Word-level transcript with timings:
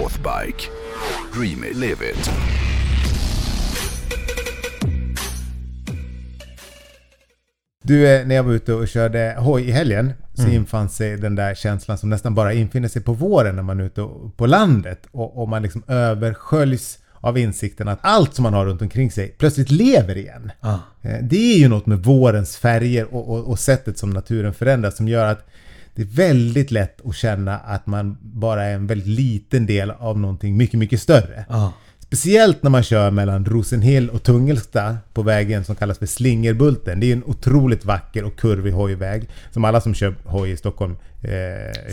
Northbike. 0.00 0.70
Dream 1.34 1.64
it, 1.64 1.76
live 1.76 2.00
it. 2.10 2.30
Du, 7.84 8.08
eh, 8.08 8.26
när 8.26 8.34
jag 8.34 8.42
var 8.42 8.52
ute 8.52 8.72
och 8.74 8.88
körde 8.88 9.34
hoj 9.38 9.62
i 9.68 9.70
helgen 9.70 10.12
så 10.34 10.42
Mm. 10.42 10.54
infann 10.54 10.88
sig 10.88 11.16
den 11.16 11.34
där 11.34 11.54
känslan 11.54 11.98
som 11.98 12.10
nästan 12.10 12.34
bara 12.34 12.52
infinner 12.52 12.88
sig 12.88 13.02
på 13.02 13.12
våren 13.12 13.56
när 13.56 13.62
man 13.62 13.80
är 13.80 13.84
ute 13.84 14.08
på 14.36 14.46
landet 14.46 15.06
och, 15.10 15.42
och 15.42 15.48
man 15.48 15.62
liksom 15.62 15.82
översköljs 15.88 16.98
av 17.14 17.38
insikten 17.38 17.88
att 17.88 17.98
allt 18.02 18.34
som 18.34 18.42
man 18.42 18.54
har 18.54 18.66
runt 18.66 18.82
omkring 18.82 19.10
sig 19.10 19.28
plötsligt 19.38 19.70
lever 19.70 20.16
igen. 20.16 20.52
Ah. 20.60 20.74
Eh, 21.02 21.18
Det 21.22 21.54
är 21.54 21.58
ju 21.58 21.68
något 21.68 21.86
med 21.86 21.98
vårens 22.04 22.56
färger 22.56 23.14
och, 23.14 23.28
och, 23.30 23.44
och 23.48 23.58
sättet 23.58 23.98
som 23.98 24.10
naturen 24.10 24.54
förändras 24.54 24.96
som 24.96 25.08
gör 25.08 25.26
att 25.26 25.46
det 25.94 26.02
är 26.02 26.06
väldigt 26.06 26.70
lätt 26.70 27.06
att 27.06 27.16
känna 27.16 27.58
att 27.58 27.86
man 27.86 28.18
bara 28.20 28.64
är 28.64 28.74
en 28.74 28.86
väldigt 28.86 29.08
liten 29.08 29.66
del 29.66 29.90
av 29.90 30.18
någonting 30.18 30.56
mycket, 30.56 30.78
mycket 30.78 31.00
större. 31.00 31.44
Ah. 31.48 31.68
Speciellt 31.98 32.62
när 32.62 32.70
man 32.70 32.82
kör 32.82 33.10
mellan 33.10 33.44
Rosenhill 33.44 34.10
och 34.10 34.22
Tungelsta 34.22 34.96
på 35.12 35.22
vägen 35.22 35.64
som 35.64 35.76
kallas 35.76 35.98
för 35.98 36.06
Slingerbulten. 36.06 37.00
Det 37.00 37.06
är 37.06 37.12
en 37.12 37.24
otroligt 37.24 37.84
vacker 37.84 38.24
och 38.24 38.36
kurvig 38.36 38.72
hojväg 38.72 39.28
som 39.50 39.64
alla 39.64 39.80
som 39.80 39.94
kör 39.94 40.14
hoj 40.24 40.50
i 40.50 40.56
Stockholm 40.56 40.96
eh, 41.22 41.30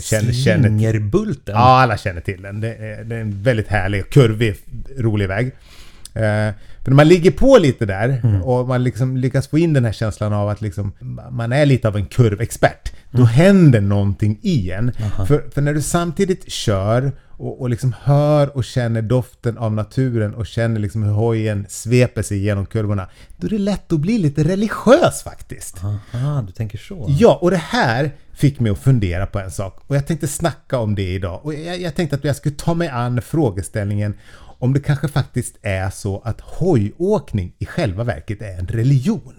känner 0.00 0.32
till. 0.32 0.42
Slingerbulten? 0.42 1.54
Ja, 1.54 1.80
alla 1.80 1.96
känner 1.96 2.20
till 2.20 2.42
den. 2.42 2.60
Det 2.60 2.74
är, 2.74 3.04
det 3.04 3.16
är 3.16 3.20
en 3.20 3.42
väldigt 3.42 3.68
härlig, 3.68 4.10
kurvig, 4.10 4.56
rolig 4.98 5.28
väg. 5.28 5.46
Eh, 6.14 6.54
när 6.84 6.94
man 6.94 7.08
ligger 7.08 7.30
på 7.30 7.58
lite 7.58 7.86
där 7.86 8.40
och 8.44 8.68
man 8.68 8.84
liksom 8.84 9.16
lyckas 9.16 9.48
få 9.48 9.58
in 9.58 9.72
den 9.72 9.84
här 9.84 9.92
känslan 9.92 10.32
av 10.32 10.48
att 10.48 10.60
liksom, 10.60 10.92
man 11.30 11.52
är 11.52 11.66
lite 11.66 11.88
av 11.88 11.96
en 11.96 12.06
kurvexpert. 12.06 12.92
Då 13.10 13.24
händer 13.24 13.80
någonting 13.80 14.38
i 14.42 14.70
en. 14.70 14.92
För, 15.26 15.50
för 15.50 15.60
när 15.60 15.74
du 15.74 15.82
samtidigt 15.82 16.52
kör 16.52 17.12
och, 17.38 17.60
och 17.60 17.70
liksom 17.70 17.94
hör 18.02 18.56
och 18.56 18.64
känner 18.64 19.02
doften 19.02 19.58
av 19.58 19.72
naturen 19.72 20.34
och 20.34 20.46
känner 20.46 20.80
liksom 20.80 21.02
hur 21.02 21.12
hojen 21.12 21.66
sveper 21.68 22.22
sig 22.22 22.38
genom 22.38 22.66
kurvorna. 22.66 23.08
Då 23.36 23.46
är 23.46 23.50
det 23.50 23.58
lätt 23.58 23.92
att 23.92 24.00
bli 24.00 24.18
lite 24.18 24.44
religiös 24.44 25.22
faktiskt. 25.22 25.84
Aha, 26.14 26.42
du 26.46 26.52
tänker 26.52 26.78
så? 26.78 27.06
Ja, 27.08 27.38
och 27.42 27.50
det 27.50 27.56
här 27.56 28.10
fick 28.32 28.60
mig 28.60 28.72
att 28.72 28.78
fundera 28.78 29.26
på 29.26 29.38
en 29.38 29.50
sak. 29.50 29.82
Och 29.86 29.96
jag 29.96 30.06
tänkte 30.06 30.28
snacka 30.28 30.78
om 30.78 30.94
det 30.94 31.14
idag. 31.14 31.40
Och 31.44 31.54
jag, 31.54 31.80
jag 31.80 31.94
tänkte 31.94 32.16
att 32.16 32.24
jag 32.24 32.36
skulle 32.36 32.54
ta 32.54 32.74
mig 32.74 32.88
an 32.88 33.22
frågeställningen 33.22 34.14
om 34.58 34.72
det 34.72 34.80
kanske 34.80 35.08
faktiskt 35.08 35.58
är 35.62 35.90
så 35.90 36.22
att 36.24 36.40
hojåkning 36.40 37.52
i 37.58 37.66
själva 37.66 38.04
verket 38.04 38.42
är 38.42 38.58
en 38.58 38.66
religion. 38.66 39.34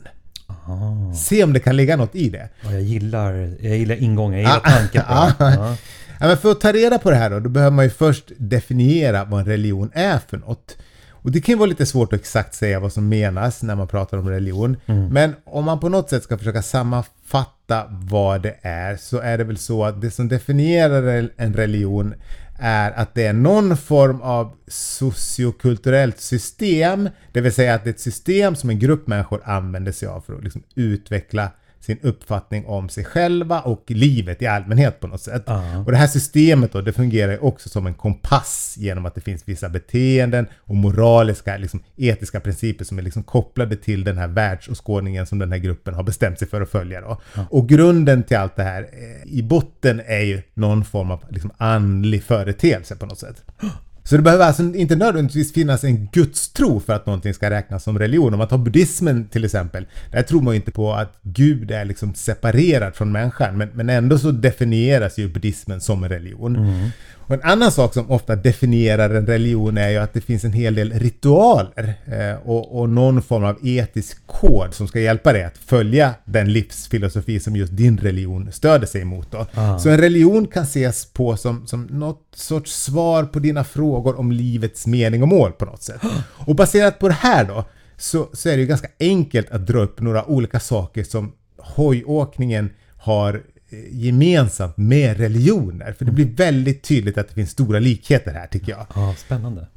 Se 1.16 1.44
om 1.44 1.54
det 1.54 1.60
kan 1.60 1.76
ligga 1.76 1.98
något 1.98 2.16
i 2.16 2.30
det. 2.30 2.50
Ja, 2.62 2.72
jag, 2.72 2.82
gillar, 2.82 3.34
jag 3.62 3.78
gillar 3.78 3.96
ingången, 3.96 4.42
jag 4.42 4.52
Ah, 4.52 4.56
gillar 4.56 4.80
tanken 4.80 5.02
på 5.38 5.44
det. 5.44 5.54
Ja. 5.56 5.76
Ja, 6.22 6.28
men 6.28 6.38
för 6.38 6.52
att 6.52 6.62
ta 6.62 6.72
reda 6.72 7.00
på 7.00 7.10
det 7.10 7.16
här 7.16 7.30
då, 7.30 7.40
då 7.40 7.50
behöver 7.50 7.76
man 7.76 7.86
ju 7.86 7.92
först 7.92 8.32
definiera 8.38 9.24
vad 9.26 9.40
en 9.40 9.46
religion 9.46 9.90
är 9.94 10.20
för 10.30 10.38
något. 10.38 10.78
Och 11.12 11.32
det 11.32 11.42
kan 11.42 11.54
ju 11.54 11.60
vara 11.60 11.70
lite 11.70 11.86
svårt 11.86 12.14
att 12.14 12.20
exakt 12.20 12.56
säga 12.56 12.80
vad 12.80 12.94
som 12.94 13.10
menas 13.10 13.64
när 13.64 13.76
man 13.76 13.88
pratar 13.88 14.18
om 14.18 14.30
religion. 14.30 14.78
Men 15.12 15.36
om 15.46 15.66
man 15.66 15.80
på 15.80 15.90
något 15.90 16.10
sätt 16.10 16.24
ska 16.24 16.38
försöka 16.38 16.62
sammanfatta 16.62 17.84
vad 17.90 18.42
det 18.42 18.56
är 18.62 18.96
så 18.98 19.18
är 19.20 19.38
det 19.38 19.44
väl 19.44 19.58
så 19.58 19.86
att 19.86 20.02
det 20.02 20.12
som 20.12 20.28
definierar 20.28 21.30
en 21.38 21.54
religion 21.54 22.14
är 22.60 22.92
att 22.92 23.14
det 23.16 23.26
är 23.26 23.34
någon 23.34 23.78
form 23.78 24.22
av 24.22 24.56
sociokulturellt 24.68 26.20
system. 26.20 27.10
Det 27.32 27.42
vill 27.42 27.54
säga 27.54 27.74
att 27.74 27.84
det 27.84 27.90
är 27.90 27.94
ett 27.94 28.00
system 28.00 28.56
som 28.56 28.70
en 28.70 28.80
grupp 28.80 29.08
människor 29.08 29.42
använder 29.44 29.92
sig 29.92 30.08
av 30.08 30.22
för 30.22 30.34
att 30.34 30.44
liksom 30.44 30.64
utveckla 30.76 31.52
sin 31.80 32.00
uppfattning 32.02 32.66
om 32.66 32.90
sig 32.90 33.06
själva 33.06 33.62
och 33.62 33.84
livet 33.88 34.42
i 34.42 34.48
allmänhet 34.48 35.00
på 35.00 35.08
något 35.08 35.22
sätt. 35.22 35.44
Ja. 35.46 35.78
Och 35.86 35.92
det 35.92 35.98
här 35.98 36.08
systemet 36.08 36.72
då, 36.72 36.82
det 36.82 36.94
fungerar 36.94 37.32
ju 37.32 37.38
också 37.38 37.70
som 37.70 37.88
en 37.88 37.94
kompass 37.94 38.76
genom 38.78 39.06
att 39.06 39.16
det 39.16 39.22
finns 39.22 39.44
vissa 39.46 39.70
beteenden 39.70 40.48
och 40.58 40.76
moraliska, 40.76 41.58
liksom, 41.58 41.84
etiska 41.98 42.40
principer 42.40 42.86
som 42.86 42.98
är 42.98 43.02
liksom 43.02 43.24
kopplade 43.24 43.76
till 43.76 44.04
den 44.04 44.18
här 44.18 44.28
världsåskådningen 44.28 45.26
som 45.26 45.40
den 45.40 45.52
här 45.52 45.60
gruppen 45.60 45.94
har 45.94 46.04
bestämt 46.04 46.40
sig 46.40 46.48
för 46.48 46.62
att 46.62 46.70
följa. 46.70 47.02
Då. 47.02 47.22
Och 47.50 47.70
grunden 47.70 48.24
till 48.24 48.38
allt 48.38 48.56
det 48.56 48.64
här 48.64 48.82
eh, 48.82 49.34
i 49.34 49.44
botten 49.44 50.02
är 50.06 50.24
ju 50.24 50.42
någon 50.54 50.86
form 50.86 51.12
av 51.12 51.24
liksom, 51.30 51.52
andlig 51.58 52.24
företeelse 52.24 52.96
på 52.96 53.06
något 53.06 53.20
sätt. 53.20 53.44
Så 54.04 54.16
det 54.16 54.22
behöver 54.22 54.46
alltså 54.46 54.64
inte 54.64 54.96
nödvändigtvis 54.96 55.54
finnas 55.54 55.84
en 55.84 56.08
gudstro 56.12 56.80
för 56.80 56.94
att 56.94 57.06
någonting 57.06 57.34
ska 57.34 57.50
räknas 57.50 57.84
som 57.84 58.00
religion. 58.00 58.34
Om 58.34 58.38
man 58.38 58.48
tar 58.48 58.58
buddhismen 58.58 59.28
till 59.28 59.46
exempel. 59.46 59.86
Där 60.12 60.22
tror 60.22 60.42
man 60.42 60.54
ju 60.54 60.56
inte 60.56 60.72
på 60.72 60.94
att 60.94 61.20
Gud 61.22 61.72
är 61.72 61.86
liksom 61.86 62.14
separerad 62.14 62.96
från 62.96 63.12
människan. 63.12 63.58
Men, 63.58 63.70
men 63.74 63.90
ändå 63.90 64.18
så 64.18 64.32
definieras 64.32 65.18
ju 65.18 65.30
buddhismen 65.30 65.82
som 65.82 66.04
en 66.04 66.10
religion. 66.10 66.92
Och 67.30 67.36
en 67.36 67.42
annan 67.44 67.72
sak 67.72 67.94
som 67.94 68.12
ofta 68.12 68.36
definierar 68.36 69.10
en 69.10 69.26
religion 69.26 69.78
är 69.78 69.90
ju 69.90 69.98
att 69.98 70.14
det 70.14 70.22
finns 70.22 70.44
en 70.44 70.54
hel 70.54 70.76
del 70.76 70.94
ritualer 70.94 71.94
eh, 72.06 72.48
och, 72.48 72.80
och 72.80 72.90
någon 72.90 73.22
form 73.22 73.44
av 73.44 73.58
etisk 73.64 74.28
kod 74.28 74.74
som 74.74 74.88
ska 74.88 75.00
hjälpa 75.00 75.34
dig 75.34 75.44
att 75.44 75.58
följa 75.58 76.14
den 76.26 76.54
livsfilosofi 76.54 77.40
som 77.40 77.56
just 77.56 77.78
din 77.78 77.98
religion 77.98 78.52
stöder 78.52 78.88
sig 78.88 79.02
emot. 79.02 79.32
Då. 79.32 79.46
Ah. 79.54 79.80
Så 79.80 79.90
en 79.90 79.98
religion 79.98 80.48
kan 80.48 80.64
ses 80.64 81.06
på 81.06 81.38
som, 81.38 81.68
som 81.68 81.84
något 81.84 82.22
sorts 82.36 82.84
svar 82.84 83.24
på 83.24 83.40
dina 83.40 83.64
frågor 83.64 83.99
Frågor 84.00 84.20
om 84.20 84.32
livets 84.32 84.88
mening 84.88 85.22
och 85.22 85.28
mål 85.28 85.52
på 85.52 85.66
något 85.66 85.84
sätt. 85.84 86.02
Och 86.46 86.56
baserat 86.56 87.00
på 87.00 87.08
det 87.08 87.14
här 87.14 87.46
då 87.46 87.66
så, 87.98 88.30
så 88.34 88.50
är 88.50 88.54
det 88.54 88.62
ju 88.62 88.68
ganska 88.68 88.88
enkelt 89.00 89.50
att 89.50 89.68
dra 89.68 89.80
upp 89.80 90.02
några 90.02 90.26
olika 90.26 90.60
saker 90.60 91.04
som 91.04 91.32
hojåkningen 91.58 92.70
har 92.98 93.34
eh, 93.70 93.80
gemensamt 93.92 94.78
med 94.78 95.18
religioner. 95.18 95.94
För 95.94 96.06
det 96.06 96.12
blir 96.12 96.26
väldigt 96.26 96.84
tydligt 96.84 97.18
att 97.18 97.28
det 97.28 97.34
finns 97.34 97.52
stora 97.52 97.80
likheter 97.80 98.32
här 98.32 98.48
tycker 98.48 98.72
jag. 98.72 98.86
Ja, 98.96 99.16
spännande. 99.18 99.68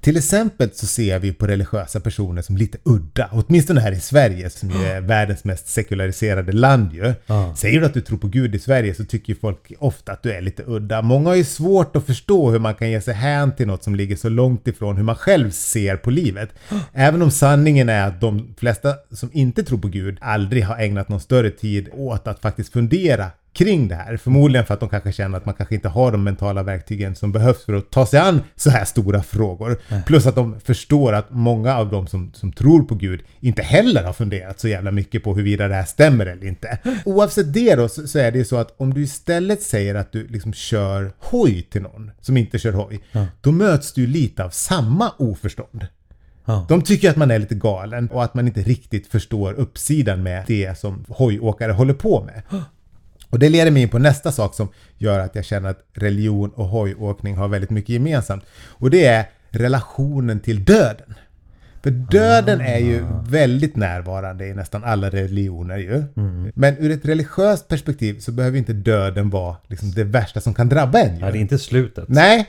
Till 0.00 0.16
exempel 0.16 0.70
så 0.72 0.86
ser 0.86 1.18
vi 1.18 1.32
på 1.32 1.46
religiösa 1.46 2.00
personer 2.00 2.42
som 2.42 2.56
lite 2.56 2.78
udda. 2.84 3.28
Åtminstone 3.32 3.80
här 3.80 3.92
i 3.92 4.00
Sverige 4.00 4.50
som 4.50 4.70
ju 4.70 4.84
är 4.84 5.00
världens 5.00 5.44
mest 5.44 5.68
sekulariserade 5.68 6.52
land 6.52 6.92
ju. 6.92 7.14
Säger 7.56 7.80
du 7.80 7.86
att 7.86 7.94
du 7.94 8.00
tror 8.00 8.18
på 8.18 8.28
Gud 8.28 8.54
i 8.54 8.58
Sverige 8.58 8.94
så 8.94 9.04
tycker 9.04 9.34
folk 9.34 9.72
ofta 9.78 10.12
att 10.12 10.22
du 10.22 10.32
är 10.32 10.40
lite 10.40 10.62
udda. 10.66 11.02
Många 11.02 11.28
har 11.28 11.36
ju 11.36 11.44
svårt 11.44 11.96
att 11.96 12.06
förstå 12.06 12.50
hur 12.50 12.58
man 12.58 12.74
kan 12.74 12.90
ge 12.90 13.00
sig 13.00 13.14
hän 13.14 13.56
till 13.56 13.66
något 13.66 13.84
som 13.84 13.94
ligger 13.94 14.16
så 14.16 14.28
långt 14.28 14.68
ifrån 14.68 14.96
hur 14.96 15.04
man 15.04 15.16
själv 15.16 15.50
ser 15.50 15.96
på 15.96 16.10
livet. 16.10 16.50
Även 16.92 17.22
om 17.22 17.30
sanningen 17.30 17.88
är 17.88 18.06
att 18.06 18.20
de 18.20 18.54
flesta 18.58 18.94
som 19.12 19.30
inte 19.32 19.62
tror 19.62 19.78
på 19.78 19.88
Gud 19.88 20.18
aldrig 20.20 20.64
har 20.64 20.78
ägnat 20.78 21.08
någon 21.08 21.20
större 21.20 21.50
tid 21.50 21.88
åt 21.92 22.26
att 22.26 22.40
faktiskt 22.40 22.72
fundera 22.72 23.30
kring 23.52 23.88
det 23.88 23.94
här. 23.94 24.16
Förmodligen 24.16 24.66
för 24.66 24.74
att 24.74 24.80
de 24.80 24.88
kanske 24.88 25.12
känner 25.12 25.36
att 25.36 25.46
man 25.46 25.54
kanske 25.54 25.74
inte 25.74 25.88
har 25.88 26.12
de 26.12 26.24
mentala 26.24 26.62
verktygen 26.62 27.14
som 27.14 27.32
behövs 27.32 27.64
för 27.64 27.72
att 27.72 27.90
ta 27.90 28.06
sig 28.06 28.20
an 28.20 28.40
så 28.56 28.70
här 28.70 28.84
stora 28.84 29.22
frågor. 29.22 29.78
Plus 30.06 30.26
att 30.26 30.34
de 30.34 30.60
förstår 30.60 31.12
att 31.12 31.26
många 31.30 31.76
av 31.76 31.90
de 31.90 32.06
som, 32.06 32.30
som 32.34 32.52
tror 32.52 32.82
på 32.82 32.94
Gud 32.94 33.22
inte 33.40 33.62
heller 33.62 34.04
har 34.04 34.12
funderat 34.12 34.60
så 34.60 34.68
jävla 34.68 34.90
mycket 34.90 35.24
på 35.24 35.34
huruvida 35.34 35.68
det 35.68 35.74
här 35.74 35.84
stämmer 35.84 36.26
eller 36.26 36.46
inte. 36.46 36.78
Oavsett 37.04 37.52
det 37.52 37.74
då 37.74 37.88
så, 37.88 38.06
så 38.06 38.18
är 38.18 38.32
det 38.32 38.38
ju 38.38 38.44
så 38.44 38.56
att 38.56 38.74
om 38.76 38.94
du 38.94 39.02
istället 39.02 39.62
säger 39.62 39.94
att 39.94 40.12
du 40.12 40.26
liksom 40.28 40.52
kör 40.52 41.12
hoj 41.18 41.62
till 41.62 41.82
någon 41.82 42.10
som 42.20 42.36
inte 42.36 42.58
kör 42.58 42.72
hoj, 42.72 43.00
då 43.40 43.52
möts 43.52 43.92
du 43.92 44.06
lite 44.06 44.44
av 44.44 44.50
samma 44.50 45.12
oförstånd. 45.18 45.86
De 46.68 46.82
tycker 46.82 47.10
att 47.10 47.16
man 47.16 47.30
är 47.30 47.38
lite 47.38 47.54
galen 47.54 48.08
och 48.08 48.24
att 48.24 48.34
man 48.34 48.46
inte 48.46 48.60
riktigt 48.62 49.06
förstår 49.06 49.52
uppsidan 49.52 50.22
med 50.22 50.44
det 50.46 50.78
som 50.78 51.04
hojåkare 51.08 51.72
håller 51.72 51.94
på 51.94 52.24
med. 52.24 52.42
Och 53.30 53.38
det 53.38 53.48
leder 53.48 53.70
mig 53.70 53.82
in 53.82 53.88
på 53.88 53.98
nästa 53.98 54.32
sak 54.32 54.54
som 54.54 54.68
gör 54.98 55.18
att 55.18 55.34
jag 55.34 55.44
känner 55.44 55.70
att 55.70 55.84
religion 55.92 56.50
och 56.50 56.66
hojåkning 56.66 57.36
har 57.36 57.48
väldigt 57.48 57.70
mycket 57.70 57.90
gemensamt. 57.90 58.44
Och 58.68 58.90
det 58.90 59.04
är 59.04 59.24
relationen 59.50 60.40
till 60.40 60.64
döden. 60.64 61.14
För 61.82 61.90
döden 61.90 62.60
är 62.60 62.78
ju 62.78 63.04
väldigt 63.28 63.76
närvarande 63.76 64.46
i 64.46 64.54
nästan 64.54 64.84
alla 64.84 65.10
religioner 65.10 65.78
ju. 65.78 66.04
Men 66.54 66.76
ur 66.78 66.90
ett 66.90 67.04
religiöst 67.04 67.68
perspektiv 67.68 68.18
så 68.18 68.32
behöver 68.32 68.58
inte 68.58 68.72
döden 68.72 69.30
vara 69.30 69.56
liksom 69.66 69.90
det 69.90 70.04
värsta 70.04 70.40
som 70.40 70.54
kan 70.54 70.68
drabba 70.68 70.98
en 70.98 71.14
ju. 71.16 71.20
Ja, 71.20 71.30
det 71.30 71.38
är 71.38 71.40
inte 71.40 71.58
slutet. 71.58 72.04
Nej. 72.08 72.46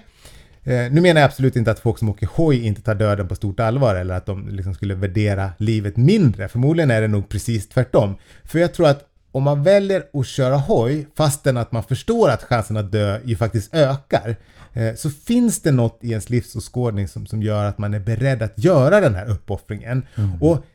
Eh, 0.63 0.91
nu 0.91 1.01
menar 1.01 1.21
jag 1.21 1.27
absolut 1.27 1.55
inte 1.55 1.71
att 1.71 1.79
folk 1.79 1.99
som 1.99 2.09
åker 2.09 2.27
hoj 2.33 2.65
inte 2.65 2.81
tar 2.81 2.95
döden 2.95 3.27
på 3.27 3.35
stort 3.35 3.59
allvar 3.59 3.95
eller 3.95 4.15
att 4.15 4.25
de 4.25 4.49
liksom 4.49 4.73
skulle 4.73 4.95
värdera 4.95 5.51
livet 5.57 5.97
mindre. 5.97 6.47
Förmodligen 6.47 6.91
är 6.91 7.01
det 7.01 7.07
nog 7.07 7.29
precis 7.29 7.69
tvärtom. 7.69 8.15
För 8.43 8.59
jag 8.59 8.73
tror 8.73 8.87
att 8.87 9.10
om 9.31 9.43
man 9.43 9.63
väljer 9.63 10.03
att 10.13 10.27
köra 10.27 10.57
hoj 10.57 11.07
fastän 11.15 11.57
att 11.57 11.71
man 11.71 11.83
förstår 11.83 12.29
att 12.29 12.43
chansen 12.43 12.77
att 12.77 12.91
dö 12.91 13.19
ju 13.25 13.35
faktiskt 13.35 13.73
ökar 13.73 14.35
eh, 14.73 14.95
så 14.95 15.09
finns 15.09 15.61
det 15.61 15.71
något 15.71 15.99
i 16.01 16.09
ens 16.09 16.29
livsåskådning 16.29 17.07
som, 17.07 17.25
som 17.25 17.43
gör 17.43 17.65
att 17.65 17.77
man 17.77 17.93
är 17.93 17.99
beredd 17.99 18.41
att 18.41 18.63
göra 18.63 19.01
den 19.01 19.15
här 19.15 19.29
uppoffringen. 19.29 20.05
Och 20.41 20.65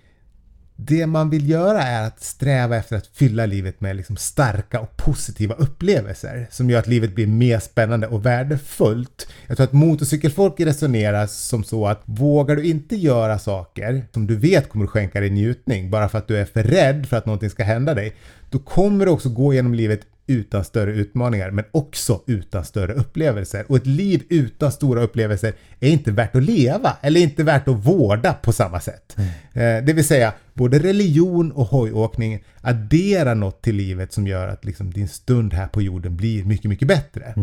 det 0.76 1.06
man 1.06 1.30
vill 1.30 1.50
göra 1.50 1.82
är 1.82 2.06
att 2.06 2.22
sträva 2.22 2.76
efter 2.76 2.96
att 2.96 3.06
fylla 3.06 3.46
livet 3.46 3.80
med 3.80 3.96
liksom 3.96 4.16
starka 4.16 4.80
och 4.80 4.96
positiva 4.96 5.54
upplevelser 5.54 6.46
som 6.50 6.70
gör 6.70 6.78
att 6.78 6.86
livet 6.86 7.14
blir 7.14 7.26
mer 7.26 7.58
spännande 7.58 8.06
och 8.06 8.26
värdefullt. 8.26 9.28
Jag 9.46 9.56
tror 9.56 9.64
att 9.64 9.72
motorcykelfolk 9.72 10.60
resonerar 10.60 11.26
som 11.26 11.64
så 11.64 11.86
att 11.86 12.02
vågar 12.04 12.56
du 12.56 12.64
inte 12.64 12.96
göra 12.96 13.38
saker 13.38 14.06
som 14.12 14.26
du 14.26 14.36
vet 14.36 14.68
kommer 14.68 14.84
att 14.84 14.90
skänka 14.90 15.20
dig 15.20 15.30
njutning 15.30 15.90
bara 15.90 16.08
för 16.08 16.18
att 16.18 16.28
du 16.28 16.36
är 16.36 16.44
för 16.44 16.62
rädd 16.62 17.06
för 17.06 17.16
att 17.16 17.26
någonting 17.26 17.50
ska 17.50 17.64
hända 17.64 17.94
dig, 17.94 18.16
då 18.50 18.58
kommer 18.58 19.06
du 19.06 19.12
också 19.12 19.28
gå 19.28 19.54
genom 19.54 19.74
livet 19.74 20.00
utan 20.26 20.64
större 20.64 20.92
utmaningar 20.92 21.50
men 21.50 21.64
också 21.70 22.22
utan 22.26 22.64
större 22.64 22.92
upplevelser. 22.92 23.64
Och 23.68 23.76
ett 23.76 23.86
liv 23.86 24.22
utan 24.28 24.72
stora 24.72 25.02
upplevelser 25.02 25.52
är 25.80 25.90
inte 25.90 26.10
värt 26.12 26.36
att 26.36 26.42
leva 26.42 26.96
eller 27.00 27.20
inte 27.20 27.44
värt 27.44 27.68
att 27.68 27.86
vårda 27.86 28.32
på 28.32 28.52
samma 28.52 28.80
sätt. 28.80 29.16
Eh, 29.52 29.84
det 29.84 29.92
vill 29.92 30.04
säga, 30.04 30.32
både 30.54 30.78
religion 30.78 31.52
och 31.52 31.66
hojåkning 31.66 32.44
adderar 32.60 33.34
något 33.34 33.62
till 33.62 33.76
livet 33.76 34.12
som 34.12 34.26
gör 34.26 34.48
att 34.48 34.64
liksom, 34.64 34.92
din 34.92 35.08
stund 35.08 35.54
här 35.54 35.66
på 35.66 35.82
jorden 35.82 36.16
blir 36.16 36.44
mycket, 36.44 36.68
mycket 36.68 36.88
bättre. 36.88 37.34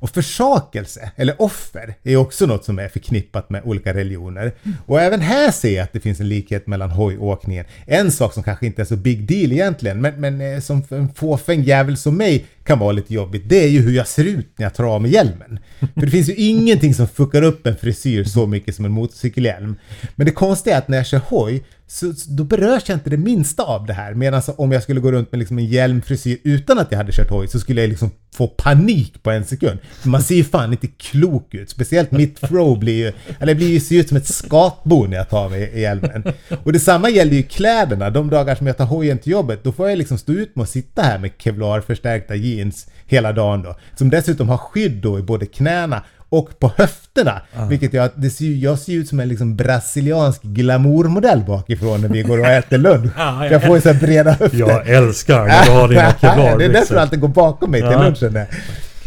Och 0.00 0.10
försakelse, 0.10 1.10
eller 1.16 1.42
offer, 1.42 1.94
är 2.02 2.16
också 2.16 2.46
något 2.46 2.64
som 2.64 2.78
är 2.78 2.88
förknippat 2.88 3.50
med 3.50 3.62
olika 3.64 3.94
religioner. 3.94 4.52
Och 4.86 5.00
även 5.00 5.20
här 5.20 5.50
ser 5.50 5.76
jag 5.76 5.84
att 5.84 5.92
det 5.92 6.00
finns 6.00 6.20
en 6.20 6.28
likhet 6.28 6.66
mellan 6.66 6.90
hojåkningen. 6.90 7.64
En 7.86 8.12
sak 8.12 8.34
som 8.34 8.42
kanske 8.42 8.66
inte 8.66 8.82
är 8.82 8.86
så 8.86 8.96
big 8.96 9.26
deal 9.26 9.52
egentligen, 9.52 10.00
men, 10.00 10.20
men 10.20 10.40
eh, 10.40 10.60
som 10.60 10.82
för 10.82 10.98
en 10.98 11.14
fåfäng 11.14 11.62
jävel 11.62 11.96
som 11.96 12.16
mig 12.16 12.46
kan 12.64 12.78
vara 12.78 12.92
lite 12.92 13.14
jobbigt, 13.14 13.42
det 13.48 13.64
är 13.64 13.68
ju 13.68 13.80
hur 13.80 13.92
jag 13.92 14.06
ser 14.06 14.24
ut 14.24 14.48
när 14.56 14.66
jag 14.66 14.74
tar 14.74 14.84
av 14.84 15.02
mig 15.02 15.12
hjälmen. 15.12 15.58
För 15.78 16.00
det 16.00 16.10
finns 16.10 16.28
ju 16.28 16.34
ingenting 16.34 16.94
som 16.94 17.08
fuckar 17.08 17.42
upp 17.42 17.66
en 17.66 17.76
frisyr 17.76 18.24
så 18.24 18.46
mycket 18.46 18.74
som 18.74 18.84
en 18.84 18.92
motorcykelhjälm. 18.92 19.76
Men 20.14 20.26
det 20.26 20.32
konstiga 20.32 20.74
är 20.74 20.78
att 20.78 20.88
när 20.88 20.96
jag 20.96 21.06
kör 21.06 21.20
hoj, 21.26 21.64
så, 21.92 22.12
då 22.28 22.44
berörs 22.44 22.88
jag 22.88 22.96
inte 22.96 23.10
det 23.10 23.16
minsta 23.16 23.62
av 23.62 23.86
det 23.86 23.92
här. 23.92 24.14
Medan 24.14 24.42
om 24.56 24.72
jag 24.72 24.82
skulle 24.82 25.00
gå 25.00 25.12
runt 25.12 25.32
med 25.32 25.38
liksom 25.38 25.58
en 25.58 25.66
hjälmfrisyr 25.66 26.38
utan 26.44 26.78
att 26.78 26.90
jag 26.90 26.98
hade 26.98 27.12
kört 27.12 27.30
hoj 27.30 27.48
så 27.48 27.60
skulle 27.60 27.80
jag 27.80 27.88
liksom 27.88 28.10
få 28.34 28.46
panik 28.46 29.22
på 29.22 29.30
en 29.30 29.44
sekund. 29.44 29.78
Man 30.02 30.22
ser 30.22 30.34
ju 30.34 30.44
fan 30.44 30.72
inte 30.72 30.86
klok 30.86 31.54
ut. 31.54 31.70
Speciellt 31.70 32.10
mitt 32.10 32.40
throw 32.40 32.78
blir 32.78 33.06
ju, 33.06 33.12
eller 33.40 33.54
blir 33.54 33.68
ju 33.68 33.80
ser 33.80 33.96
ut 33.96 34.08
som 34.08 34.16
ett 34.16 34.26
skatbo 34.26 35.06
när 35.06 35.16
jag 35.16 35.28
tar 35.28 35.44
av 35.44 35.50
mig 35.50 35.80
hjälmen. 35.80 36.24
Och 36.64 36.72
detsamma 36.72 37.10
gäller 37.10 37.32
ju 37.32 37.42
kläderna. 37.42 38.10
De 38.10 38.30
dagar 38.30 38.54
som 38.54 38.66
jag 38.66 38.76
tar 38.76 38.86
hojen 38.86 39.18
till 39.18 39.32
jobbet, 39.32 39.64
då 39.64 39.72
får 39.72 39.88
jag 39.88 39.98
liksom 39.98 40.18
stå 40.18 40.32
ut 40.32 40.56
med 40.56 40.62
att 40.62 40.70
sitta 40.70 41.02
här 41.02 41.18
med 41.18 41.30
kevlarförstärkta 41.38 42.34
jeans 42.34 42.86
hela 43.06 43.32
dagen 43.32 43.62
då. 43.62 43.76
Som 43.96 44.10
dessutom 44.10 44.48
har 44.48 44.58
skydd 44.58 44.96
då 45.02 45.18
i 45.18 45.22
både 45.22 45.46
knäna 45.46 46.02
och 46.30 46.58
på 46.58 46.72
höfterna. 46.76 47.42
Vilket 47.68 47.92
gör 47.92 48.04
att 48.04 48.12
det 48.22 48.30
ser, 48.30 48.50
jag 48.54 48.78
ser 48.78 48.92
ut 48.92 49.08
som 49.08 49.20
en 49.20 49.28
liksom 49.28 49.56
brasiliansk 49.56 50.42
glamourmodell 50.42 51.40
bakifrån 51.46 52.00
när 52.00 52.08
vi 52.08 52.22
går 52.22 52.38
och 52.38 52.46
äter 52.46 52.78
lunch. 52.78 53.12
Ja, 53.18 53.42
jag 53.44 53.52
jag 53.52 53.62
får 53.66 53.76
ju 53.76 53.82
så 53.82 53.94
breda 53.94 54.30
höfter. 54.32 54.58
Jag 54.58 54.88
älskar 54.88 55.46
när 55.46 55.64
du 55.64 55.70
har 55.70 55.88
dina 55.88 56.12
kevlarbyxor. 56.20 56.58
Det 56.58 56.64
är 56.64 56.68
därför 56.72 56.94
du 56.94 57.00
alltid 57.00 57.20
går 57.20 57.28
bakom 57.28 57.70
mig 57.70 57.80
till 57.80 57.90
Ja. 57.90 58.02
lunchen. 58.02 58.32
där. 58.32 58.46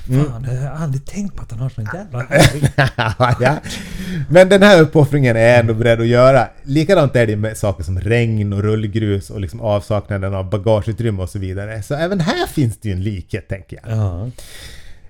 Fan, 0.08 0.48
jag 0.52 0.70
har 0.70 0.84
aldrig 0.84 1.06
tänkt 1.06 1.36
på 1.36 1.44
att 1.44 1.52
han 1.52 1.60
har 1.60 1.70
sån 1.70 1.88
jävla 1.94 2.26
ja. 3.40 3.58
Men 4.30 4.50
den 4.50 4.64
här 4.64 4.82
uppoffringen 4.82 5.36
är 5.36 5.40
jag 5.50 5.60
ändå 5.60 5.74
beredd 5.74 6.02
att 6.02 6.08
göra. 6.08 6.48
Likadant 6.64 7.16
är 7.16 7.28
det 7.28 7.36
med 7.36 7.58
saker 7.58 7.84
som 7.84 8.00
regn 8.00 8.54
och 8.54 8.62
rullgrus 8.64 9.30
och 9.30 9.40
liksom 9.42 9.62
avsaknaden 9.62 10.34
av 10.34 10.50
bagageutrymme 10.50 11.24
och 11.24 11.30
så 11.30 11.40
vidare. 11.40 11.84
Så 11.84 11.96
även 11.96 12.20
här 12.20 12.48
finns 12.48 12.78
det 12.78 12.90
ju 12.90 12.94
en 12.96 13.04
likhet 13.04 13.48
tänker 13.48 13.80
jag. 13.84 13.98
Ja. 13.98 14.30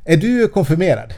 Är 0.05 0.17
du 0.17 0.47
konfirmerad? 0.47 1.13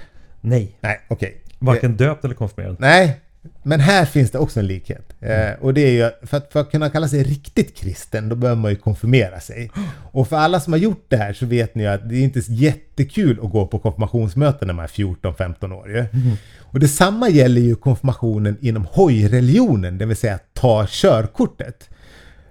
Nej, 0.46 0.78
Nej, 0.82 1.00
okej. 1.08 1.42
varken 1.60 1.98
döpt 1.98 2.26
eller 2.26 2.36
konfirmerad. 2.36 2.76
Nej, 2.80 3.20
men 3.64 3.80
här 3.80 4.06
finns 4.06 4.32
det 4.32 4.38
också 4.38 4.60
en 4.60 4.68
likhet. 4.68 5.14
Eh, 5.20 5.52
och 5.62 5.74
det 5.74 5.82
är 5.82 5.92
ju 5.92 6.28
för 6.28 6.38
att, 6.38 6.52
för 6.52 6.60
att 6.62 6.72
kunna 6.72 6.90
kalla 6.90 7.08
sig 7.08 7.24
riktigt 7.24 7.78
kristen, 7.78 8.30
då 8.30 8.36
behöver 8.36 8.62
man 8.62 8.72
ju 8.72 8.78
konfirmera 8.78 9.40
sig. 9.40 9.72
Och 10.12 10.28
för 10.28 10.38
alla 10.38 10.60
som 10.60 10.74
har 10.74 10.78
gjort 10.78 11.06
det 11.08 11.18
här 11.18 11.34
så 11.34 11.46
vet 11.46 11.76
ni 11.76 11.84
ju 11.84 11.90
att 11.90 12.10
det 12.10 12.16
är 12.16 12.22
inte 12.22 12.42
jättekul 12.48 13.40
att 13.44 13.52
gå 13.52 13.68
på 13.68 13.80
konfirmationsmöten 13.80 14.68
när 14.68 14.74
man 14.76 14.86
är 14.86 14.90
14-15 14.90 15.74
år 15.74 15.90
ju. 15.92 16.06
Och 16.60 16.80
detsamma 16.80 17.30
gäller 17.30 17.62
ju 17.62 17.76
konfirmationen 17.76 18.58
inom 18.62 18.88
hojreligionen, 18.92 19.98
det 19.98 20.06
vill 20.06 20.18
säga 20.18 20.40
ta 20.54 20.86
körkortet. 20.90 21.90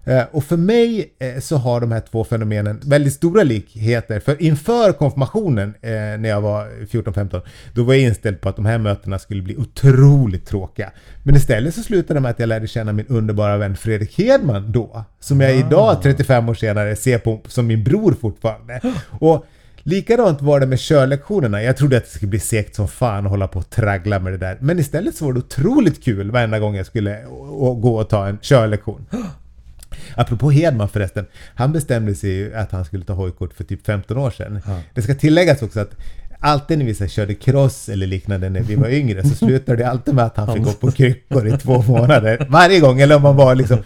Eh, 0.06 0.22
Och 0.32 0.44
för 0.44 0.56
mig 0.56 1.14
eh, 1.18 1.40
så 1.40 1.56
har 1.56 1.80
de 1.80 1.92
här 1.92 2.00
två 2.00 2.24
fenomenen 2.24 2.80
väldigt 2.84 3.12
stora 3.12 3.42
likheter. 3.42 4.20
För 4.20 4.42
inför 4.42 4.92
konfirmationen 4.92 5.74
eh, 5.82 5.90
när 5.90 6.28
jag 6.28 6.40
var 6.40 6.86
14-15 6.86 7.40
då 7.74 7.84
var 7.84 7.94
jag 7.94 8.02
inställd 8.02 8.40
på 8.40 8.48
att 8.48 8.56
de 8.56 8.66
här 8.66 8.78
mötena 8.78 9.18
skulle 9.18 9.42
bli 9.42 9.56
otroligt 9.56 10.46
tråkiga. 10.46 10.92
Men 11.22 11.36
istället 11.36 11.74
så 11.74 11.82
slutade 11.82 12.14
det 12.14 12.20
med 12.20 12.30
att 12.30 12.38
jag 12.38 12.46
lärde 12.48 12.66
känna 12.66 12.92
min 12.92 13.06
underbara 13.06 13.56
vän 13.56 13.76
Fredrik 13.76 14.18
Hedman 14.18 14.72
då. 14.72 15.04
Som 15.20 15.40
jag 15.40 15.56
idag 15.56 16.02
35 16.02 16.48
år 16.48 16.54
senare 16.54 16.96
ser 16.96 17.18
på 17.18 17.40
som 17.48 17.66
min 17.66 17.84
bror 17.84 18.12
fortfarande. 18.20 18.80
Och 19.20 19.46
Likadant 19.86 20.42
var 20.42 20.60
det 20.60 20.66
med 20.66 20.78
körlektionerna. 20.78 21.62
Jag 21.62 21.76
trodde 21.76 21.96
att 21.96 22.04
det 22.04 22.10
skulle 22.10 22.30
bli 22.30 22.38
segt 22.40 22.74
som 22.74 22.88
fan 22.88 23.24
att 23.24 23.30
hålla 23.30 23.48
på 23.48 23.58
och 23.58 23.70
traggla 23.70 24.18
med 24.18 24.32
det 24.32 24.36
där. 24.38 24.58
Men 24.60 24.78
istället 24.78 25.14
så 25.16 25.24
var 25.24 25.32
det 25.32 25.38
otroligt 25.38 26.04
kul 26.04 26.30
varenda 26.30 26.58
gång 26.58 26.76
jag 26.76 26.86
skulle 26.86 27.24
gå 27.76 27.96
och 28.00 28.08
ta 28.08 28.26
en 28.26 28.38
körlektion. 28.42 29.06
Apropå 30.16 30.50
Hedman 30.50 30.88
förresten. 30.88 31.26
Han 31.54 31.72
bestämde 31.72 32.14
sig 32.14 32.30
ju 32.30 32.54
att 32.54 32.72
han 32.72 32.84
skulle 32.84 33.04
ta 33.04 33.12
hojkort 33.12 33.54
för 33.54 33.64
typ 33.64 33.86
15 33.86 34.18
år 34.18 34.30
sedan. 34.30 34.60
Det 34.94 35.02
ska 35.02 35.14
tilläggas 35.14 35.62
också 35.62 35.80
att 35.80 35.94
alltid 36.40 36.78
när 36.78 36.84
vi 36.84 36.94
så 36.94 37.06
körde 37.06 37.34
cross 37.34 37.88
eller 37.88 38.06
liknande 38.06 38.50
när 38.50 38.60
vi 38.60 38.74
var 38.74 38.88
yngre 38.88 39.22
så 39.22 39.34
slutade 39.34 39.78
det 39.78 39.88
alltid 39.88 40.14
med 40.14 40.24
att 40.24 40.36
han 40.36 40.54
fick 40.54 40.64
gå 40.64 40.72
på 40.72 40.90
kryckor 40.90 41.46
i 41.46 41.58
två 41.58 41.82
månader. 41.82 42.46
Varje 42.50 42.80
gång. 42.80 43.00
Eller 43.00 43.16
om 43.16 43.22
man 43.22 43.36
var 43.36 43.54
liksom 43.54 43.78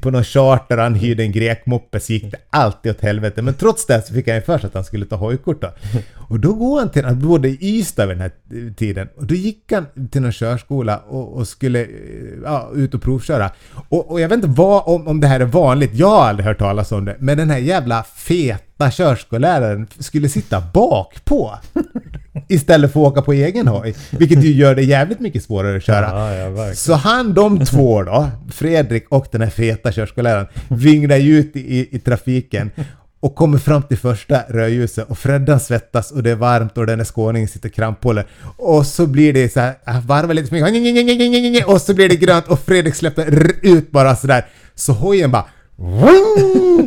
på 0.00 0.10
någon 0.10 0.24
charter 0.24 0.76
och 0.76 0.82
han 0.82 0.94
hyrde 0.94 1.22
en 1.22 1.32
grekmoppe 1.32 2.00
så 2.00 2.12
gick 2.12 2.30
det 2.30 2.36
alltid 2.50 2.92
åt 2.92 3.00
helvete. 3.00 3.42
Men 3.42 3.54
trots 3.54 3.86
det 3.86 4.06
så 4.06 4.14
fick 4.14 4.28
han 4.28 4.36
ju 4.36 4.42
för 4.42 4.58
sig 4.58 4.66
att 4.66 4.74
han 4.74 4.84
skulle 4.84 5.06
ta 5.06 5.16
hojkort 5.16 5.62
då. 5.62 5.72
Och 6.28 6.40
då 6.40 6.52
går 6.52 6.78
han 6.78 6.90
till, 6.90 7.04
han 7.04 7.20
bodde 7.20 7.48
i 7.48 7.58
Ystad 7.60 8.06
vid 8.06 8.16
den 8.16 8.22
här 8.22 8.72
tiden. 8.74 9.08
Och 9.16 9.26
då 9.26 9.34
gick 9.34 9.72
han 9.72 9.86
till 10.10 10.22
någon 10.22 10.32
körskola 10.32 10.98
och, 10.98 11.32
och 11.32 11.48
skulle 11.48 11.86
ja, 12.44 12.70
ut 12.74 12.94
och 12.94 13.02
provköra. 13.02 13.50
Och, 13.88 14.10
och 14.10 14.20
jag 14.20 14.28
vet 14.28 14.36
inte 14.36 14.48
vad, 14.48 14.82
om, 14.86 15.08
om 15.08 15.20
det 15.20 15.26
här 15.26 15.40
är 15.40 15.44
vanligt, 15.44 15.90
jag 15.94 16.10
har 16.10 16.24
aldrig 16.24 16.46
hört 16.46 16.58
talas 16.58 16.92
om 16.92 17.04
det. 17.04 17.16
Men 17.18 17.38
den 17.38 17.50
här 17.50 17.58
jävla 17.58 18.04
feta 18.78 18.90
körskolläraren 18.90 19.86
skulle 19.98 20.28
sitta 20.28 20.62
bakpå. 20.74 21.58
Istället 22.48 22.92
för 22.92 23.00
att 23.00 23.06
åka 23.12 23.22
på 23.22 23.32
egen 23.32 23.68
hoj. 23.68 23.94
Vilket 24.10 24.44
ju 24.44 24.52
gör 24.52 24.74
det 24.74 24.82
jävligt 24.82 25.20
mycket 25.20 25.42
svårare 25.42 25.76
att 25.76 25.82
köra. 25.82 26.34
Ja, 26.34 26.34
ja. 26.34 26.74
Så 26.74 26.94
han, 26.94 27.34
de 27.34 27.64
två 27.64 28.02
då, 28.02 28.28
Fredrik 28.50 29.06
och 29.08 29.26
den 29.32 29.40
här 29.40 29.50
feta 29.50 29.92
körskolläraren, 29.92 30.46
vinglar 30.68 31.16
ju 31.16 31.38
ut 31.38 31.56
i, 31.56 31.96
i 31.96 31.98
trafiken 31.98 32.70
och 33.20 33.34
kommer 33.34 33.58
fram 33.58 33.82
till 33.82 33.98
första 33.98 34.42
rödljuset 34.48 35.10
och 35.10 35.18
Freddan 35.18 35.60
svettas 35.60 36.10
och 36.10 36.22
det 36.22 36.30
är 36.30 36.34
varmt 36.34 36.78
och 36.78 36.86
den 36.86 37.00
är 37.00 37.04
skåning 37.04 37.48
sitter 37.48 37.68
kramphåller. 37.68 38.26
Och 38.56 38.86
så 38.86 39.06
blir 39.06 39.32
det 39.32 39.52
så 39.52 39.60
här, 39.60 39.74
varvar 40.06 40.34
lite 40.34 40.48
för 40.48 40.56
mycket 40.56 41.66
och 41.66 41.82
så 41.82 41.94
blir 41.94 42.08
det 42.08 42.16
grönt 42.16 42.48
och 42.48 42.60
Fredrik 42.60 42.94
släpper 42.94 43.52
ut 43.62 43.90
bara 43.90 44.16
sådär. 44.16 44.46
Så 44.74 44.92
hojen 44.92 45.30
bara 45.30 45.44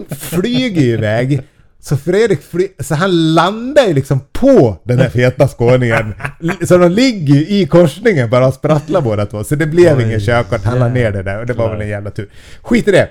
flyger 0.09 0.81
iväg. 0.81 1.41
Så 1.81 1.97
Fredrik 1.97 2.41
fly- 2.43 2.71
så 2.79 2.95
han 2.95 3.33
landar 3.33 3.85
ju 3.87 3.93
liksom 3.93 4.19
på 4.31 4.77
den 4.83 4.99
här 4.99 5.09
feta 5.09 5.47
skåningen. 5.47 6.13
Så 6.67 6.77
de 6.77 6.91
ligger 6.91 7.35
ju 7.35 7.47
i 7.47 7.67
korsningen 7.67 8.29
bara 8.29 8.47
och 8.47 8.53
sprattlar 8.53 9.01
båda 9.01 9.25
två. 9.25 9.43
Så 9.43 9.55
det 9.55 9.65
blev 9.65 9.97
Oj, 9.97 10.03
ingen 10.03 10.19
körkort. 10.19 10.63
Han 10.63 10.79
la 10.79 10.87
ner 10.87 11.11
det 11.11 11.23
där 11.23 11.39
och 11.39 11.45
det 11.45 11.53
var 11.53 11.69
väl 11.71 11.81
en 11.81 11.87
jävla 11.89 12.11
tur. 12.11 12.29
Skit 12.61 12.87
i 12.87 12.91
det. 12.91 13.09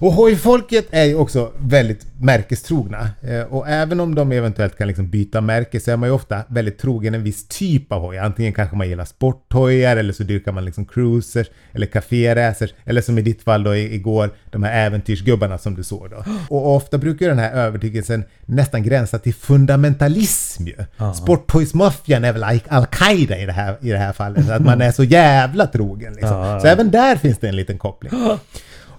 Och 0.00 0.12
hojfolket 0.12 0.86
är 0.90 1.04
ju 1.04 1.14
också 1.14 1.52
väldigt 1.58 2.06
märkestrogna. 2.20 3.10
Eh, 3.22 3.40
Och 3.42 3.68
även 3.68 4.00
om 4.00 4.14
de 4.14 4.32
eventuellt 4.32 4.78
kan 4.78 4.88
liksom 4.88 5.10
byta 5.10 5.40
märke 5.40 5.80
så 5.80 5.90
är 5.90 5.96
man 5.96 6.08
ju 6.08 6.12
ofta 6.14 6.42
väldigt 6.48 6.78
trogen 6.78 7.14
en 7.14 7.22
viss 7.22 7.48
typ 7.48 7.92
av 7.92 8.00
hoj. 8.02 8.18
Antingen 8.18 8.52
kanske 8.52 8.76
man 8.76 8.88
gillar 8.88 9.04
sporthojar 9.04 9.96
eller 9.96 10.12
så 10.12 10.22
dyrkar 10.22 10.52
man 10.52 10.64
liksom 10.64 10.84
cruisers 10.86 11.46
eller 11.72 11.86
kaféracers. 11.86 12.74
Eller 12.84 13.00
som 13.00 13.18
i 13.18 13.22
ditt 13.22 13.42
fall 13.42 13.62
då 13.62 13.76
igår, 13.76 14.30
de 14.50 14.62
här 14.62 14.86
äventyrsgubbarna 14.86 15.58
som 15.58 15.74
du 15.74 15.82
såg 15.84 16.10
då. 16.10 16.24
Och 16.48 16.76
ofta 16.76 16.98
brukar 16.98 17.28
den 17.28 17.38
här 17.38 17.52
övertygelsen 17.52 18.24
nästan 18.46 18.82
gränsa 18.82 19.18
till 19.18 19.34
fundamentalism 19.34 20.66
ju. 20.66 20.76
Sporthojsmaffian 21.14 22.24
är 22.24 22.32
väl 22.32 22.52
like 22.52 22.70
Al-Qaida 22.70 23.38
i 23.38 23.46
det 23.46 23.52
här, 23.52 23.76
i 23.80 23.90
det 23.90 23.98
här 23.98 24.12
fallet. 24.12 24.50
Att 24.50 24.62
man 24.64 24.80
är 24.82 24.92
så 24.92 25.04
jävla 25.04 25.66
trogen 25.66 26.12
liksom. 26.12 26.58
Så 26.60 26.66
även 26.66 26.90
där 26.90 27.16
finns 27.16 27.38
det 27.38 27.48
en 27.48 27.56
liten 27.56 27.78
koppling. 27.78 28.12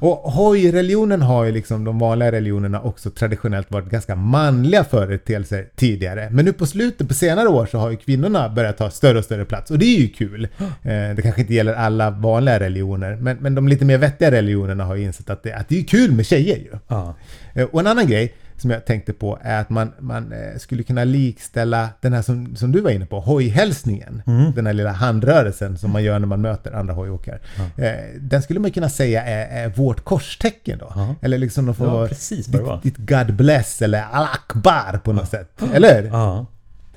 Och 0.04 0.32
hojreligionen 0.32 1.22
har 1.22 1.46
ju 1.46 1.52
liksom 1.52 1.84
de 1.84 2.00
vanliga 2.00 2.32
religionerna 2.32 2.82
också 2.82 3.10
traditionellt 3.10 3.72
varit 3.72 3.90
ganska 3.90 4.16
manliga 4.16 4.84
företeelser 4.84 5.68
tidigare. 5.76 6.30
Men 6.32 6.46
nu 6.46 6.54
på 6.54 6.66
slutet, 6.66 7.08
på 7.08 7.14
senare 7.14 7.48
år, 7.48 7.66
så 7.66 7.78
har 7.78 7.90
ju 7.90 7.98
kvinnorna 7.98 8.50
börjat 8.50 8.78
ta 8.78 8.90
större 8.90 9.18
och 9.18 9.26
större 9.26 9.46
plats. 9.46 9.72
Och 9.72 9.80
det 9.80 9.86
är 9.86 10.00
ju 10.00 10.08
kul. 10.08 10.44
Eh, 10.64 10.70
det 10.84 11.22
kanske 11.24 11.42
inte 11.42 11.54
gäller 11.54 11.74
alla 11.74 12.10
vanliga 12.10 12.60
religioner, 12.60 13.16
men, 13.16 13.38
men 13.38 13.56
de 13.56 13.68
lite 13.68 13.86
mer 13.86 13.98
vettiga 13.98 14.32
religionerna 14.32 14.84
har 14.84 14.96
ju 14.96 15.04
insett 15.04 15.30
att 15.30 15.44
det, 15.44 15.54
att 15.54 15.70
det 15.70 15.80
är 15.80 15.84
kul 15.84 16.12
med 16.12 16.26
tjejer 16.26 16.58
ju. 16.58 16.72
Ja. 16.88 17.16
Eh, 17.54 17.64
Och 17.64 17.80
en 17.80 17.88
annan 17.88 18.08
grej 18.08 18.34
som 18.62 18.70
jag 18.72 18.86
tänkte 18.86 19.14
på 19.14 19.40
är 19.42 19.62
att 19.62 19.70
man, 19.70 19.94
man 20.00 20.34
eh, 20.34 20.58
skulle 20.58 20.84
kunna 20.84 21.04
likställa 21.04 21.90
den 22.02 22.14
här 22.14 22.22
som, 22.22 22.56
som 22.56 22.72
du 22.72 22.82
var 22.82 22.92
inne 22.92 23.06
på, 23.06 23.20
hojhälsningen. 23.20 24.24
Mm. 24.28 24.52
Den 24.56 24.66
här 24.66 24.74
lilla 24.74 24.92
handrörelsen 24.92 25.78
som 25.78 25.92
man 25.92 26.04
gör 26.04 26.20
när 26.20 26.28
man 26.28 26.42
möter 26.42 26.72
andra 26.72 26.94
hojåkare. 26.94 27.40
Eh, 27.78 27.92
den 28.20 28.42
skulle 28.42 28.60
man 28.60 28.72
kunna 28.72 28.90
säga 28.90 29.24
är, 29.24 29.66
är 29.66 29.70
vårt 29.70 30.04
korstecken 30.04 30.80
då. 30.80 30.92
Ja. 30.96 31.16
Eller 31.22 31.38
liksom 31.38 31.66
de 31.66 31.76
får 31.76 31.88
Ja, 31.88 32.08
precis 32.08 32.46
ditt, 32.46 32.84
ditt 32.84 32.98
God 32.98 33.36
bless 33.36 33.82
eller 33.82 34.06
Al 34.12 34.28
Akbar 34.34 35.00
på 35.04 35.14
något 35.14 35.30
sätt. 35.30 35.62
Eller? 35.74 36.04
Ja. 36.04 36.46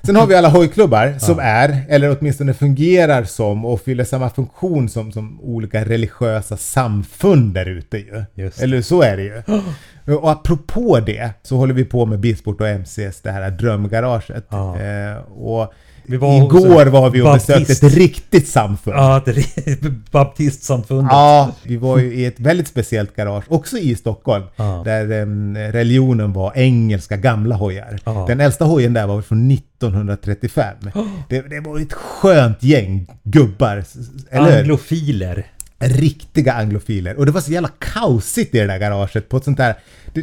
Sen 0.05 0.15
har 0.15 0.27
vi 0.27 0.35
alla 0.35 0.49
hojklubbar 0.49 1.15
som 1.19 1.39
är, 1.39 1.85
eller 1.89 2.17
åtminstone 2.19 2.53
fungerar 2.53 3.23
som 3.23 3.65
och 3.65 3.81
fyller 3.81 4.03
samma 4.03 4.29
funktion 4.29 4.89
som, 4.89 5.11
som 5.11 5.41
olika 5.41 5.85
religiösa 5.85 6.57
samfund 6.57 7.53
där 7.53 7.65
ute 7.65 7.97
ju. 7.97 8.23
Just. 8.33 8.61
Eller 8.61 8.81
så 8.81 9.01
är 9.01 9.17
det 9.17 9.23
ju. 9.23 9.41
Och 10.15 10.31
apropå 10.31 10.99
det 10.99 11.29
så 11.43 11.57
håller 11.57 11.73
vi 11.73 11.85
på 11.85 12.05
med 12.05 12.19
Bilsport 12.19 12.61
och 12.61 12.67
MCs, 12.67 13.21
det 13.21 13.31
här 13.31 13.51
drömgaraget. 13.51 14.53
Eh, 14.53 15.31
och 15.31 15.73
var 16.17 16.37
igår 16.43 16.85
var 16.85 17.09
vi 17.09 17.21
och 17.21 17.25
baptist. 17.25 17.47
besökte 17.47 17.85
ett 17.87 17.93
riktigt 17.93 18.47
samfund. 18.47 18.95
Ja, 18.97 19.21
baptistsamfundet. 20.11 21.11
Ja, 21.11 21.51
vi 21.63 21.77
var 21.77 21.97
ju 21.97 22.13
i 22.13 22.25
ett 22.25 22.39
väldigt 22.39 22.67
speciellt 22.67 23.15
garage, 23.15 23.43
också 23.47 23.77
i 23.77 23.95
Stockholm, 23.95 24.43
Ja. 24.55 24.81
där 24.85 25.05
religionen 25.71 26.33
var 26.33 26.51
engelska 26.55 27.17
gamla 27.17 27.55
hojar. 27.55 27.99
Ja. 28.05 28.25
Den 28.27 28.39
äldsta 28.41 28.65
hojen 28.65 28.93
där 28.93 29.07
var 29.07 29.21
från 29.21 29.51
1935. 29.51 30.75
Det, 31.29 31.41
det 31.49 31.59
var 31.59 31.79
ett 31.79 31.93
skönt 31.93 32.63
gäng 32.63 33.07
gubbar, 33.23 33.83
eller? 34.31 34.59
Anglofiler. 34.59 35.45
Riktiga 35.79 36.53
anglofiler. 36.53 37.15
Och 37.15 37.25
det 37.25 37.31
var 37.31 37.41
så 37.41 37.51
jävla 37.51 37.69
kaosigt 37.79 38.55
i 38.55 38.59
det 38.59 38.67
där 38.67 38.77
garaget 38.77 39.29
på 39.29 39.37
ett 39.37 39.43
sånt 39.43 39.57
där... 39.57 39.75
Det, 40.13 40.21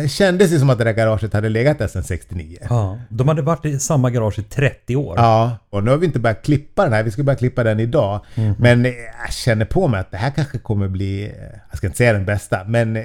det 0.00 0.08
kändes 0.08 0.52
ju 0.52 0.58
som 0.58 0.70
att 0.70 0.78
det 0.78 0.84
där 0.84 0.92
garaget 0.92 1.32
hade 1.32 1.48
legat 1.48 1.78
där 1.78 1.86
sedan 1.86 2.02
69. 2.02 2.58
Ja. 2.68 2.98
De 3.08 3.28
hade 3.28 3.42
varit 3.42 3.64
i 3.64 3.78
samma 3.78 4.10
garage 4.10 4.38
i 4.38 4.42
30 4.42 4.96
år. 4.96 5.14
Ja, 5.16 5.56
och 5.70 5.84
nu 5.84 5.90
har 5.90 5.98
vi 5.98 6.06
inte 6.06 6.18
börjat 6.18 6.42
klippa 6.44 6.84
den 6.84 6.92
här. 6.92 7.02
Vi 7.02 7.10
ska 7.10 7.22
börja 7.22 7.38
klippa 7.38 7.64
den 7.64 7.80
idag. 7.80 8.20
Mhm. 8.34 8.54
Men 8.58 8.84
jag 8.84 9.32
känner 9.32 9.64
på 9.64 9.88
mig 9.88 10.00
att 10.00 10.10
det 10.10 10.16
här 10.16 10.30
kanske 10.30 10.58
kommer 10.58 10.88
bli, 10.88 11.24
eh, 11.24 11.30
jag 11.70 11.78
ska 11.78 11.86
inte 11.86 11.96
säga 11.96 12.12
den 12.12 12.24
bästa, 12.24 12.64
men 12.66 12.96
eh, 12.96 13.02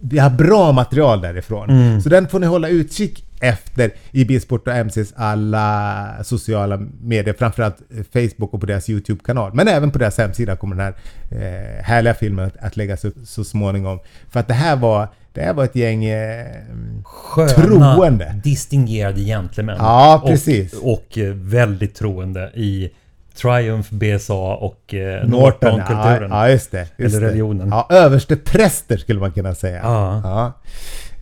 vi 0.00 0.18
har 0.18 0.30
bra 0.30 0.72
material 0.72 1.20
därifrån. 1.20 1.70
Mm. 1.70 2.00
Så 2.00 2.08
den 2.08 2.28
får 2.28 2.38
ni 2.38 2.46
hålla 2.46 2.68
utkik 2.68 3.24
efter 3.40 3.90
i 4.10 4.24
Bilsport 4.24 4.68
och 4.68 4.74
MCs 4.74 5.12
alla 5.16 6.10
sociala 6.24 6.76
medier, 7.02 7.34
framförallt 7.38 7.76
eh, 7.90 8.04
Facebook 8.12 8.54
och 8.54 8.60
på 8.60 8.66
deras 8.66 8.88
YouTube-kanal. 8.90 9.50
Men 9.54 9.68
även 9.68 9.90
på 9.90 9.98
deras 9.98 10.18
hemsida 10.18 10.56
kommer 10.56 10.76
den 10.76 10.84
här 10.84 10.94
eh, 11.30 11.84
härliga 11.84 12.14
filmen 12.14 12.44
att, 12.46 12.56
att 12.56 12.76
läggas 12.76 13.04
upp 13.04 13.14
så 13.24 13.44
småningom. 13.44 13.98
För 14.30 14.40
att 14.40 14.48
det 14.48 14.54
här 14.54 14.76
var, 14.76 15.08
det 15.32 15.40
här 15.42 15.54
var 15.54 15.64
ett 15.64 15.76
gäng 15.76 16.04
eh, 16.04 16.46
Sköna, 17.04 17.48
Troende. 17.94 18.40
distingerade 18.44 19.20
gentlemän. 19.20 19.76
Ja, 19.78 20.22
precis. 20.26 20.72
Och, 20.72 20.92
och 20.92 21.18
eh, 21.18 21.34
väldigt 21.34 21.94
troende 21.94 22.50
i 22.54 22.90
Triumph, 23.34 23.94
BSA 23.94 24.34
och 24.54 24.94
eh, 24.94 25.28
Norton, 25.28 25.68
ja, 25.70 25.76
Norton-kulturen. 25.76 26.30
ja 26.30 26.48
just 26.48 26.70
det. 26.70 26.86
Just 26.96 27.14
Eller 27.14 27.20
det. 27.20 27.26
religionen. 27.26 27.68
Ja, 27.68 27.86
överste 27.90 28.36
präster 28.36 28.96
skulle 28.96 29.20
man 29.20 29.32
kunna 29.32 29.54
säga. 29.54 29.80
Ja. 29.82 30.20
Ja. 30.24 30.52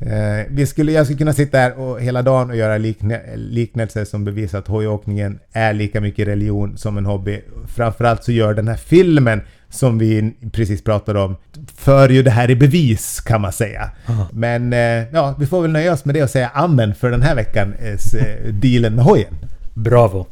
Eh, 0.00 0.46
vi 0.50 0.66
skulle, 0.66 0.92
jag 0.92 1.06
skulle 1.06 1.18
kunna 1.18 1.32
sitta 1.32 1.58
här 1.58 1.78
och 1.78 2.00
hela 2.00 2.22
dagen 2.22 2.50
och 2.50 2.56
göra 2.56 2.78
likne, 2.78 3.20
liknelser 3.36 4.04
som 4.04 4.24
bevisar 4.24 4.58
att 4.58 4.68
hojåkningen 4.68 5.38
är 5.52 5.72
lika 5.72 6.00
mycket 6.00 6.28
religion 6.28 6.76
som 6.78 6.98
en 6.98 7.06
hobby. 7.06 7.40
Framförallt 7.76 8.24
så 8.24 8.32
gör 8.32 8.54
den 8.54 8.68
här 8.68 8.76
filmen 8.76 9.40
som 9.70 9.98
vi 9.98 10.34
precis 10.52 10.84
pratade 10.84 11.20
om 11.20 11.36
för 11.76 12.08
ju 12.08 12.22
det 12.22 12.30
här 12.30 12.50
i 12.50 12.56
bevis 12.56 13.20
kan 13.20 13.40
man 13.40 13.52
säga. 13.52 13.90
Men 14.32 14.72
eh, 14.72 14.78
ja, 15.12 15.34
vi 15.38 15.46
får 15.46 15.62
väl 15.62 15.70
nöja 15.70 15.92
oss 15.92 16.04
med 16.04 16.14
det 16.14 16.22
och 16.22 16.30
säga 16.30 16.48
amen 16.54 16.94
för 16.94 17.10
den 17.10 17.22
här 17.22 17.34
veckan, 17.34 17.74
eh, 17.82 17.92
s- 17.94 18.14
eh, 18.14 18.52
dealen 18.52 18.94
med 18.94 19.04
hojen. 19.04 19.34
Bravo. 19.74 20.26